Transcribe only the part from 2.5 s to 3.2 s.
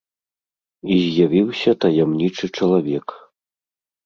чалавек.